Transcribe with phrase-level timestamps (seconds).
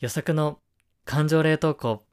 [0.00, 0.60] 予測の
[1.04, 2.05] 感情冷凍庫。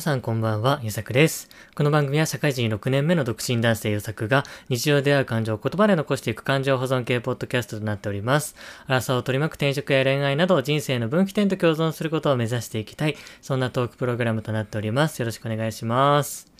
[0.00, 1.50] 皆さんこんばんは、ゆさくです。
[1.74, 8.56] この番組は社会人6年目の独身男性ゆさくが日常で会う感情を言葉で残していく感情保存系ポッドキャストとなっております。
[8.86, 15.18] 荒さを取り巻く転職や恋愛など人生の分岐点と共存することを目指していきたい、そんなトークプログラムとなっております。
[15.18, 16.50] よろしくお願いします。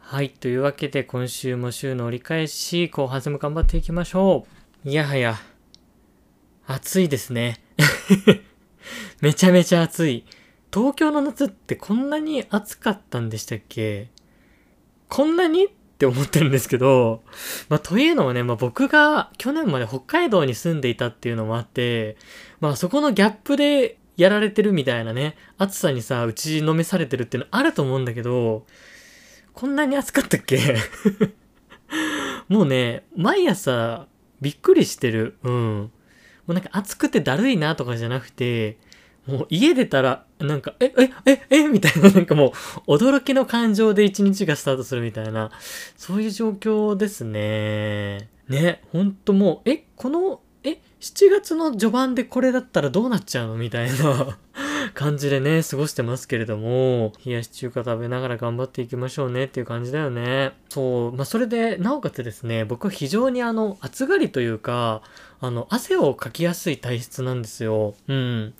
[0.00, 4.46] はい、というわけで今週も週の折り返し、後半戦も頑張っていきましょ
[4.84, 4.90] う。
[4.90, 5.36] いやはや、
[6.66, 7.62] 暑いですね。
[9.22, 10.26] めちゃめちゃ暑い。
[10.74, 14.08] 東京の夏ってこんなに暑かったんでしたっけ？
[15.08, 17.22] こんなにって思ってるんですけど、
[17.68, 22.16] まあ、というのもね、まあ、僕が去年まで北海道に住んでいたっていうのもあって、
[22.60, 28.66] まあ、そこのギャップでやられてるみたいなね、暑さにさ、打ちのめされてるっていうのあると思うんだけど、
[29.52, 30.58] こんなに暑かったっけ？
[32.48, 34.08] もうね、毎朝
[34.40, 35.36] びっくりしてる。
[35.44, 35.78] うん。
[35.84, 35.90] も
[36.48, 38.76] うなんか暑くてだるいなとかじゃなくて、
[39.26, 42.52] もう家出たら、なんか、え、え、え、え、みたいな、なんかも
[42.86, 45.50] う、驚きの感情で一日がスタートするみたいな、
[45.96, 48.28] そういう状況ですね。
[48.48, 53.56] ね、ほんともう、え、この、え、7月の序盤でこれだったらどうなっちゃうの？
[53.56, 54.38] みたいな
[54.94, 60.52] 感じでね、過ごしてますけれども、冷やし中華食べながら頑張っていきましょうねっていう感じだよね。
[60.68, 65.02] そう、まあ、それで、なおかつですね、僕は非常にあの、暑がりというか、
[65.40, 67.94] あの、汗をかきやすい体質なんですよ。
[68.08, 68.54] うん。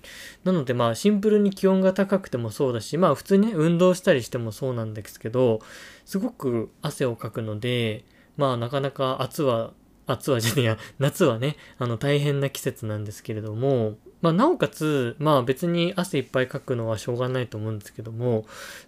[0.45, 5.61] なのでまあシンプルに気温が高くてもそうだし、まあ普通にね、運動したりしてもそうなんですけど、
[6.05, 8.05] すごく汗をかくので、
[8.37, 9.73] まあなかなか暑は、
[10.07, 18.47] 暑はじゃねえや、夏はね、あの大変な季節なんですけれども、まあなおかつ、まあ別に汗いっぱいかくのはしょうがないと思うんですけども、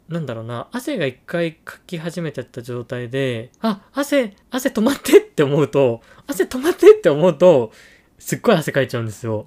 [0.08, 7.70] なんだろうな、汗が一回かき始めちゃった状態で、あ、汗、汗止まってって思うと、汗止まってって思うと、
[8.19, 9.44] すっごい汗かいちゃうんですよ。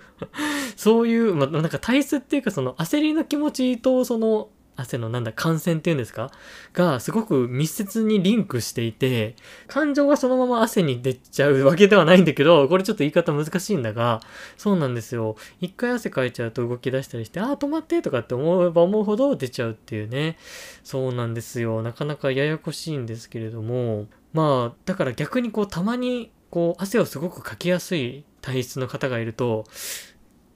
[0.76, 4.48] そういう、まあ、なんか体質っていうかその焦りの気持ちとその
[4.80, 6.30] 汗のなんだ感染っていうんですか？
[6.72, 9.34] がすごく密接にリンクしていて、
[9.66, 14.20] 感情がそのまま汗に出ちゃうわけではないんだけど、これちょっと言い方難しいんだが、
[14.56, 15.36] そうなんですよ。
[15.60, 20.38] 一回汗かいちゃうと動き出したりして、ああ、止まってとかって思えば思うほど出ちゃうっていうね。
[20.84, 21.82] そうなんですよ。
[21.82, 29.64] なかなかややこしいんですけれども、まあ、だから逆にこうたまにこう汗をすごくかきやすい体質の方がいると、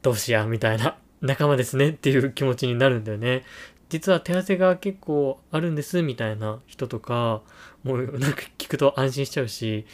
[0.02, 3.44] どうしや、みたいな、仲間ですねっていう気持ちになるんだよね。
[3.92, 7.42] 実は手汗が結構あるんです、みたいな人とか、
[7.84, 9.84] もうなんか聞くと安心しちゃうし、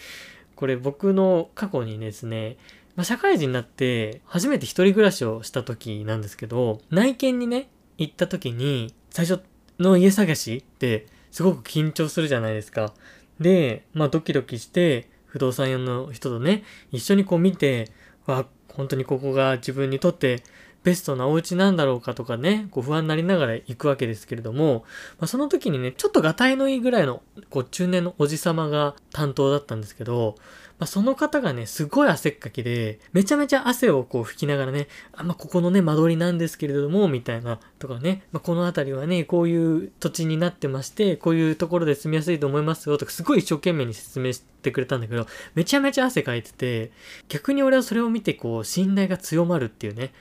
[0.55, 2.59] これ僕の過去にですね、
[2.95, 9.43] まあ、社会人になって初めて一人暮らしをした時なんですけど、内見にね、行った時に、最初
[9.81, 12.95] の家探しってすごく緊張するじゃないですか。
[13.41, 17.91] で、まあドキドキして、不動産屋の人とね、一緒にこう見て、
[18.27, 20.45] わ、本当にここが自分にとって
[20.85, 24.85] ベストなお家なんだろうかとかね、こう不安になりながら行くわけですけれども、
[25.19, 30.37] まあ、その時にね、ちょっとがたいのいいぐらいの、こう中年のおじ様が担当だったんですけど、
[30.79, 46.93] まあ、その方がね、すごい汗っかきで、めちゃめちゃ汗をこう拭きながらね、あ、まあ、ここのね、間取りなんですけれども、みたいな、とかね、まあ、この辺りはね、こういう土地になってまして、こういうところで住みやすいと思いますよ、とか、すごい一生懸命に説明してくれたんだけど、めちゃめちゃ汗かいてて、
[47.29, 50.13] 逆に俺はそれを見て、こう、信頼が強まるっていうね、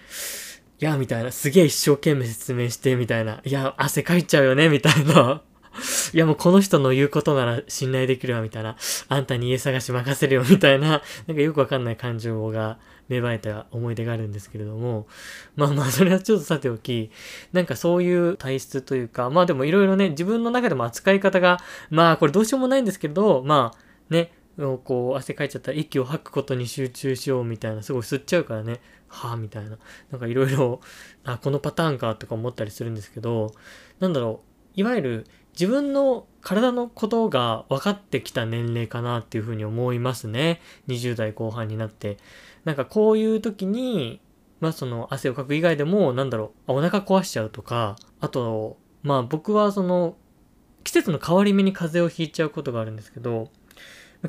[0.79, 5.41] いや、みたいな、すげえ一生懸命説明して、みたいな、いや、汗かいちゃうよね、みたいな。
[6.14, 8.76] いやもうこの人の言うことなら信頼できるわみたいな。
[9.10, 11.02] あんたに家探し任せるよみたいな。
[11.28, 12.80] なんかよくわかんない感情が
[13.10, 15.08] 芽生えた思い出があるんですけれども。
[15.56, 17.12] まあまあそれはちょっとさておき。
[17.54, 19.30] なんかそういう体質というか。
[19.30, 24.32] まあでもいろいろね、自分の中でも扱い方が、まあこれどうしようもないんですけど、まあね、
[24.84, 27.84] こう汗かいちゃったら息を吐くことに集中しようみたいな。
[27.84, 28.80] すごい吸っちゃうからね。
[29.08, 29.78] はあみたいな。
[30.12, 30.82] なんかいろいろ、
[31.23, 33.53] あ、このパターンかとか思ったりするんですけど、
[34.00, 34.80] なんだろう。
[34.80, 35.26] いわゆる
[35.59, 40.62] 自分の体のことが分かってきた年齢かなっていうふうに思いますね。
[40.88, 42.18] 20代後半になって。
[42.64, 44.22] なんかこういう時に、
[44.59, 50.16] まあその汗をかく以外でも、なんだろう、お腹壊しちゃうとか、あと、まあ僕はその、
[50.84, 53.50] 季節の変わり目に風邪をひいちゃうことがあるんですけど、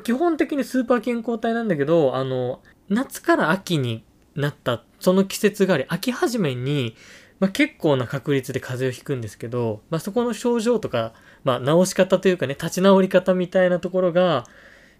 [0.02, 4.04] 基本的にスーパー健康体なんだけど、あの、夏から秋に
[4.34, 6.96] なった、その季節があり、秋始めに、
[7.40, 11.12] まあ、結構な確率で風邪をひくんですけど、まあ、そこの症状とか、
[11.44, 14.44] まあ、治し方というかね、立ち直り方みたいなところが、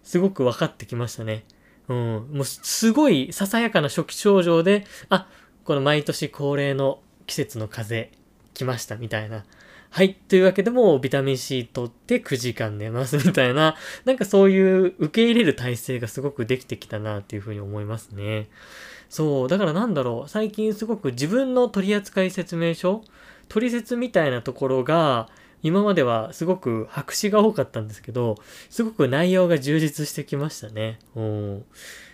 [0.03, 1.43] すごく分かってきましたね。
[1.87, 2.29] うん。
[2.31, 5.27] もうすごいささやかな初期症状で、あ、
[5.65, 8.19] この毎年恒例の季節の風邪
[8.53, 9.45] 来ましたみたいな。
[9.91, 10.13] はい。
[10.13, 13.75] というわけでもビタミン C 取って9時間寝ますみたいな、
[14.05, 18.49] なんかそういう受け入れる体制がすごくできてきたなっていうふうに思いますね。
[19.09, 19.47] そう。
[19.47, 20.29] だからなんだろう。
[20.29, 23.03] 最近すごく自分の取扱説明書
[23.49, 25.27] 取説みたいなところが、
[25.61, 28.35] 今まではすごく白紙が多かったんですけど、
[28.69, 30.99] すごく内容が充実してきましたね。
[31.15, 31.65] うん。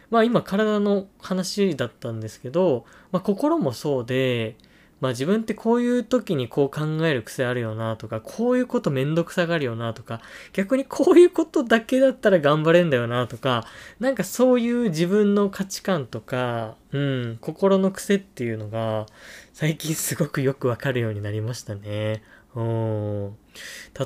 [0.10, 4.56] まあ今体の話だったんですけど、まあ心もそうで、
[5.02, 10.22] まあ自分ってこういう時にこう考える癖あるよなとか、こういうことめんどくさがるよなとか、
[10.54, 13.66] 逆にこういうことだけだったら頑張れんだよなとか、
[14.00, 19.06] なんかそういう自分の価値観とか、うん、心の癖っていうのが
[19.54, 22.24] 最近すごくよくわかるようになりましたね。
[22.56, 23.36] うん。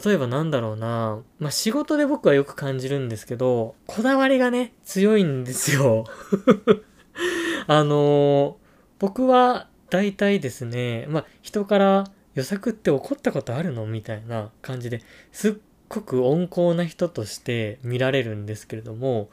[0.04, 1.20] 例えばなんだろうな。
[1.40, 6.06] まあ、仕事で僕はよく感じるんですけど、こだわりがね、強いんですよ。
[7.68, 8.56] あのー、
[8.98, 12.04] 僕は大体ですね、まあ、人から
[12.36, 13.86] 予作って怒ったことあるの？
[13.86, 15.02] みたいな感じで
[15.32, 15.54] すっ
[15.88, 19.30] ごく温厚な人として見られるんですけれども、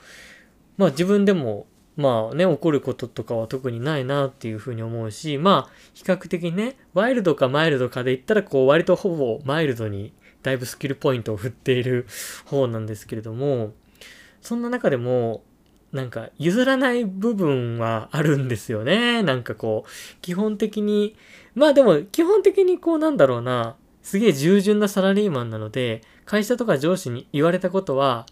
[0.77, 1.67] まあ自分でも
[1.97, 10.13] まあね、怒ることとかは特にないなっていうふうに思うし、まあ、比較的ね、ワイルドかマイルドかで言ったら、こう、割とほぼマイルドに、
[10.43, 12.07] だいぶスキルポイントを振っている
[12.45, 13.73] 方なんですけれども、
[14.43, 15.43] そんな中でも、
[15.93, 19.23] なんか、譲らない部分はあるんですよね。
[19.23, 21.17] なんかこう、基本的に、
[21.55, 28.27] まあでも、基本的にこうなんだろうな、すげえ従順なサラリーマンなので、会社とか上司に言われたことは、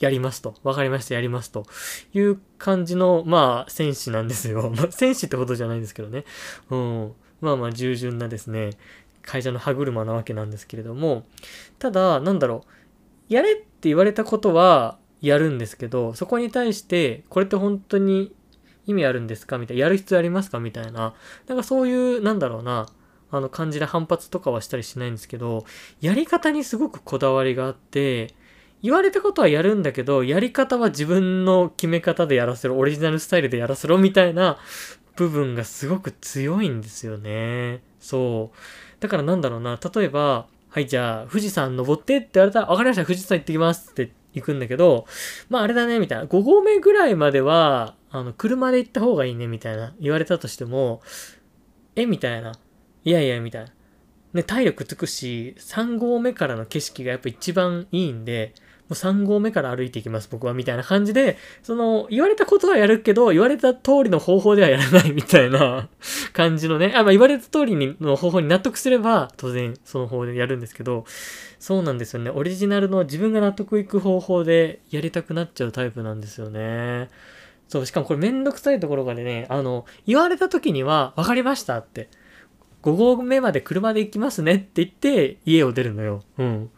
[0.00, 0.54] やりますと。
[0.62, 1.66] わかりました、やりますと。
[2.14, 4.72] いう感じの、まあ、戦士なんですよ。
[4.74, 6.24] まあ、戦士ってことじゃないんですけどね。
[6.70, 7.12] うん。
[7.40, 8.70] まあまあ、従順なですね、
[9.22, 11.24] 会社の歯車なわけなんですけれども、
[11.78, 13.32] ただ、なんだろう。
[13.32, 18.32] やれって言われたことは、やるんですけど、そこに対して、これって本当に
[18.86, 19.58] 意味あるんですか？
[19.58, 19.82] みたいな。
[19.82, 20.60] やる必要ありますか？
[20.60, 21.14] みたいな。
[21.46, 22.86] なんかそういう、なんだろうな。
[23.32, 25.64] あの感じで反発とかはしたりしないんですけど、
[26.00, 28.34] やり方にすごくこだわりがあって、
[28.82, 34.58] 言われたことはやるんだけど、やり方は自分の決め方でやらせろ、オリジナルスタイルでやらせろ、みたいな
[35.14, 37.82] 部分がすごく強いんですよね。
[38.00, 38.56] そう。
[38.98, 45.06] だからなんだろうな、例えば、はい、じゃあ、富士山登ってって言われたら、わかりました、富士山行ってきますって行くんだけど、
[45.48, 46.24] まああれだね、みたいな。
[46.24, 51.00] 5合目ぐらいまでは、あの、車で行った方がいいね、みたいな言われたとしても、
[51.96, 52.52] えみたいな。
[53.04, 53.72] いやいや、みたいな。
[54.32, 58.54] ね、体力つくし、3合目からの景色がやっぱ一番いいんで、
[58.90, 65.88] う3合目から歩いていきます、僕は、みたいな感じで、その、言われたことはやるけど、言われた通りの方法ではやらないみたいな
[66.32, 71.04] 感じのね、あ、まあ、言われた通りにの方法に納得すれば、当然その方法でやるんですけど、
[71.58, 72.30] そうなんですよね。
[72.30, 77.08] オリジナルの自分が納得いく方法でやりたくなっちゃうタイプなんですよね。
[77.68, 82.08] そう、しかもこれめんどくさいところがね、あの、言われた時には、わかりましたって。
[82.82, 86.22] 5合目まで車で行きますねって言って家を出るのよ。
[86.38, 86.70] うん。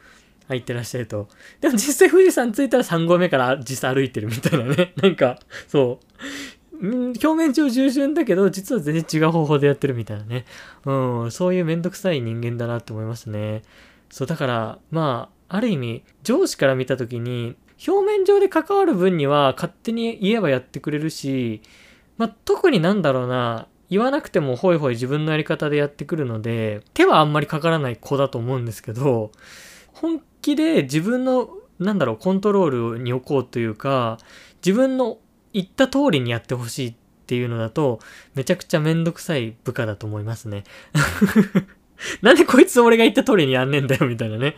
[0.48, 1.28] 入ってらっしゃると。
[1.60, 4.92] でも実際富士山着いたら3合目から実際歩いてるみたいなね。
[5.02, 6.84] なんか、そう。
[6.84, 10.44] 表面上従順だけど、実は全然違う方法でやってるみたいなね。
[10.84, 13.62] うん、そういうめんどくさい人間だなって思いますね。
[14.10, 17.56] そう、だから、まあ、ある意味、上司から見たときに、
[17.86, 21.62] 表面上で関わる分には勝手に言えばやってくれるし、
[22.16, 29.32] まあ、特になんだろうな、言わなくてもホイホイ自分のやり方でやってくるので、手はあんまりかからない子だと思うんですけど、
[29.92, 34.18] 本気で自分の、なんだろう、コントロールに置こうというか、
[34.64, 35.18] 自分の
[35.52, 36.94] 言った通りにやってほしいっ
[37.26, 38.00] ていうのだと、
[38.34, 40.64] めちゃくちゃめんどくさい部下だと思いますね。
[42.20, 44.56] なんでこいつ俺が言った通りにやんねえんだよ、みたいなね。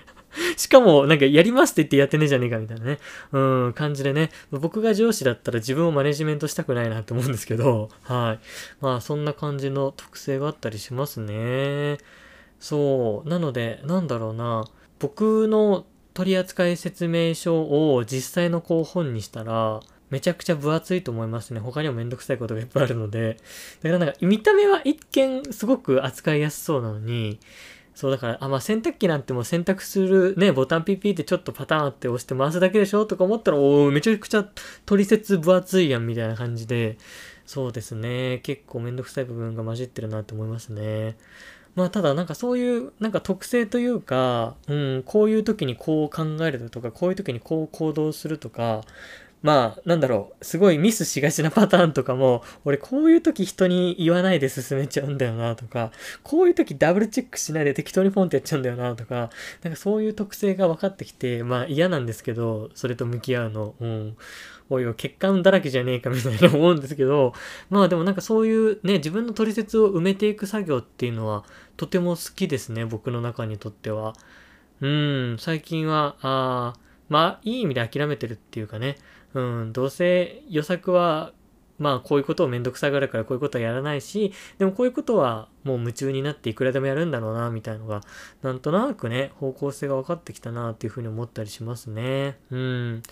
[0.56, 2.98] しかも、なんか、やりますって言ってやってねえじゃねえか、みたいなね。
[3.32, 4.30] うん、感じでね。
[4.50, 8.44] 僕が上司だったら自分をマネジメントしたくないなって思うんですけど、はい。
[8.80, 11.98] まあ、そんな感じの特性があったりしますね。
[12.58, 13.28] そう。
[13.28, 14.64] なので、なんだろうな。
[15.04, 15.84] 僕の
[16.14, 21.60] 取扱説明書を実際のこう本にしたら、めちゃくちゃ分厚いと思いますね。
[21.60, 23.36] 他にもめんどくさいことがいっぱいあるので。
[23.82, 27.38] だからなんか、見た目は一見すごく扱いやすそうなのに、
[27.94, 33.04] そうだから、あ、まあ洗濯機なんてもう選択するね、ボタンピッピってちょっとパターンあって押して回すだけでしょ？
[33.04, 34.48] とか思ったら、おおめちゃくちゃ
[34.86, 36.96] 取説分厚いやんみたいな感じで、
[37.44, 38.40] そうですね。
[38.42, 41.16] 結構めんどくさい部分が混じってるなって思いますね。
[41.74, 48.82] まあただなんかそういうなんか特性というか、うん、こういう時にこう考えるとか、こういう時にこう行動するとか、
[49.44, 59.28] まあ、なんだろう、すごいミスしがちなパターンとかも、俺こういう時人に言わないで進めちゃうんだよなとか、こういう時ダブルチェックしないで適当にポンってやっちゃうんだよなとか、
[59.62, 63.74] なんかそういう特性が分かってきて、まあ嫌なんですけど、それと向き合うの。
[63.80, 64.16] うん。
[64.70, 67.34] おいおい、欠陥だらけじゃねえかみたいな思うんですけど、
[67.70, 71.44] まあでもなんかそういうね、自分の取説を埋めていく作業っていうのは、
[71.76, 74.14] とても好きですね、僕の中にとっては。
[74.80, 76.74] うん、最近は、あ、
[77.08, 78.96] まあ、いい意味で諦めてるっていうかね、
[79.34, 81.32] うん、どうせ予作は、
[81.78, 88.00] まあ、こういうことをめんどくさがるからこういうことはやらないし、でもこういうことはもう夢中になっていくらでもやるんだろうな、みたいのが、
[88.42, 92.38] なんとなくね、方向性が分かってきたな、っていうふうに思ったりしますね。
[92.50, 93.02] うん。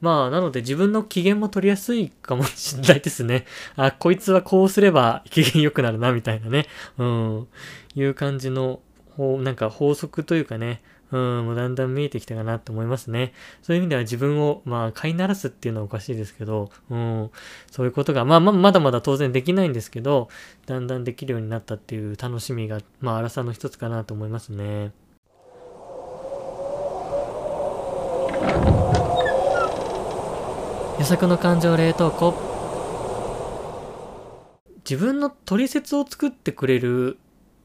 [0.00, 3.46] まあ、なので自分の機嫌も取りやすいかもしれないですね。
[3.76, 6.66] あ、こいつはこうすれば機嫌良くなるな、みたいなね。
[6.98, 7.48] うん。
[7.94, 8.80] いう感じの、
[9.18, 13.32] なんか法則というかね、うん、もうだんだん見えてきたかなって思いますね。
[13.62, 17.30] そういう意味では自分を、まあ、飼いならすっていうのはおかしいですけど、うん、
[17.70, 20.28] そういうことが、まあ、ままだまだ当然できないんですけど、
[20.66, 24.92] だんだんできるようになったっていう楽しみが、まあ、荒さの一つかなと思いますね。
[30.98, 32.50] 予測の感情冷凍庫
[34.88, 37.18] 自分の取説を作ってくれる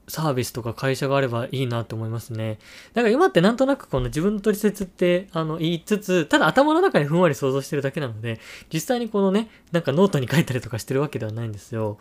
[0.08, 2.60] サービスとか会社があればいいなと思いますね。
[2.94, 8.40] だから今ってなんとなくこの自分の取説ってあの言いつつ、ただ頭の中にふんわり想像してるだけなので、
[8.72, 11.98] 実際にこのね、なんかノートに書いたりとかしてるわけではないんですよ。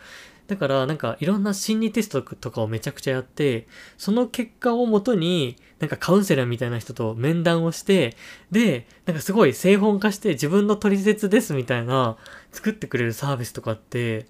[0.47, 8.17] だからなんかいろんな心理テストとかをめちゃくちゃやって、その結果をもとになんかカウンセラーみたいな人と面談をして、
[8.51, 12.19] で、なんかすごい製本化して自分の取説ですみたいな
[12.53, 14.27] 作ってくれるサービスとかって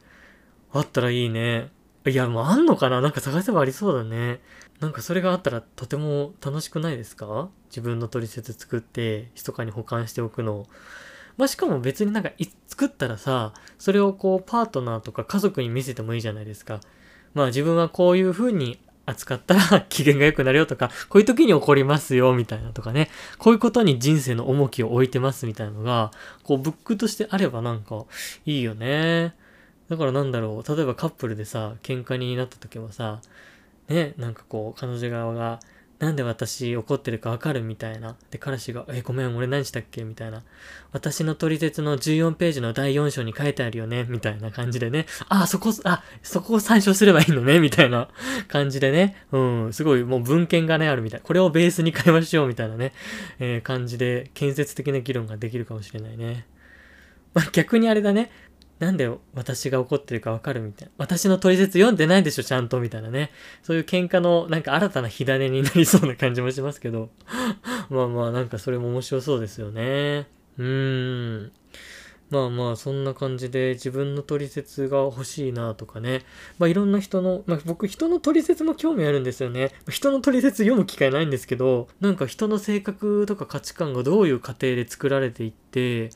[0.73, 1.71] あったらいいね。
[2.07, 3.01] いや、もうあんのかな？
[3.01, 4.41] なんか探せばありそうだね。
[4.81, 7.49] なんかそれがあったらとても楽しくないですか？
[7.71, 10.67] 自分の取説作って密かに保管しておくの。
[11.37, 12.31] まあ、しかも別になんか
[12.69, 16.81] 作ったらさ、それをこうパートナーとか家族に見せてもいいじゃないですか。
[17.33, 26.11] まあ自分はこういう風に扱ったら 機嫌が良くなるよとか、こういう時に起こりますよみたいなとかね、こういうことに人生の重きを置いてますみたいなのが、
[26.43, 28.05] こうブックとしてあればなんか
[28.45, 29.35] いいよね。
[29.89, 33.21] だからなんだろう、例えばカップルでさ、喧嘩になった時もさ、
[33.89, 35.61] ね、なんかこう、彼女側が、
[36.01, 38.17] なんで私怒ってるかわかるみたいな。
[38.31, 40.05] で、彼氏が、え、ごめん、俺何したっけ？
[40.05, 40.43] みたいな。
[40.93, 44.05] 私の取説の14ページの第4章に書いてあるよね？
[44.09, 45.07] みたいな感じでね。
[45.29, 47.61] あ、そこ、あ、そこを参照すればいいのね？
[47.61, 48.09] みたいな
[48.49, 49.25] 感じでね。
[49.33, 51.21] うん、すごいもう文献がね、あるみたい。
[51.23, 52.93] これをベースに会話しようみたいなね、
[53.39, 56.47] えー、感じで建設的な議論ができるかもしれないね。
[57.35, 58.31] まあ、逆にあれだね。
[58.79, 60.93] なんで私が怒ってるかわかるみたいな。
[60.99, 63.31] 私の取説読んでないでしょ、ちゃんと、みたいなね。
[63.63, 67.11] そういう喧嘩の、なんか新たな火種になりそうな感じもしますけど。
[67.89, 70.27] まあまあ、なんかそれも面白そうですよね。
[70.59, 71.53] うーん。
[72.31, 76.23] まあまあ、そんな感じで自分の取説が欲しいなとかね。
[76.59, 79.71] まあいろんな人の、まあ僕人の取説も興味あるんですよね。
[79.89, 86.11] 人の取説読む機会ないんですけど、なんか人の性格とか価値観がどういう過程で作られていって、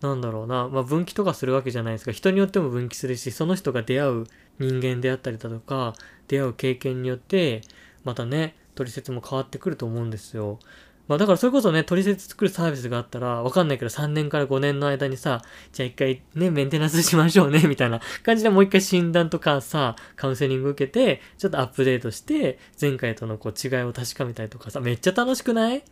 [0.00, 2.12] なんだろうな、まあ、分岐とかするわけじゃないですか。
[2.12, 4.24] 人によっても分岐するし、その人が出会う
[4.58, 5.94] 人間であったりだとか、
[6.28, 7.62] 出会う経験によって、
[8.04, 10.60] またね、取説も変わってくると思うんですよ。
[11.08, 25.82] まあだからそれこそね、取説作るサービスがあったら、わかんないけど3年から5年の間にさ、じゃあ一回ね、メンテナンスしましょうね、 みたいな感じでもう一回診断とかさ、カウンセリング受けて、ちょっとアップデートして、前回とのこう違いを確かめたりとかさ、めっちゃ楽しくない？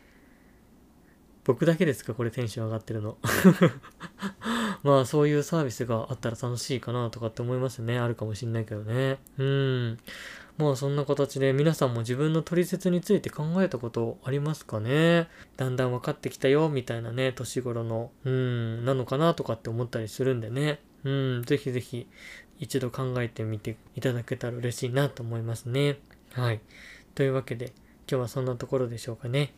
[1.45, 2.13] 僕だけですか？
[2.13, 3.17] これテンション上がってるの。
[4.83, 7.99] まあそういうサービスがあったら楽しいかなとかって思いますね。
[7.99, 9.19] あるかもしんないけどね。
[9.39, 9.99] うん。
[10.59, 15.29] まあそんな形で皆さんも自分の取説について考えたことありますかね？
[15.57, 20.81] だんだん分かってきたよみたいなね、年頃の、うん、なのかなとかって思ったりするんでね。
[21.05, 22.07] うん、ぜひぜひ
[22.59, 25.99] 一度考えてみていただけたら嬉しいなと思いますね。
[26.33, 26.61] はい。
[27.15, 27.73] というわけで
[28.11, 29.53] 今日はそんなところでしょうかね。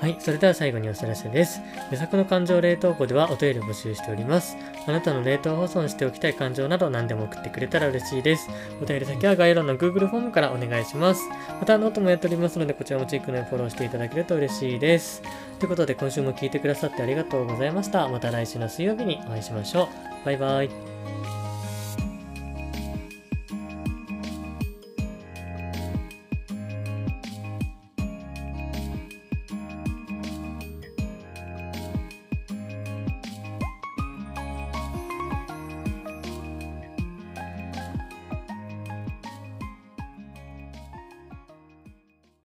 [0.00, 0.16] はい。
[0.20, 1.60] それでは最後にお知らせです。
[1.90, 4.56] 予作の感情冷凍庫ではお便り募集しております。
[4.86, 8.48] あなたの冷凍保存しておきたい感情など何でも送ってくれたら嬉しいです。
[8.80, 11.22] お便り先は概要欄の Google フォームからお願いします。
[11.58, 15.20] またノートもやっておりますので、こちらもチェックのフォローしていただけると嬉しいです。
[15.58, 18.06] ということで、今週も聞いてくださってありがとうございました。
[18.08, 19.88] また来週の水曜日にお会いしましょ
[20.22, 20.24] う。
[20.24, 21.47] バイバイ。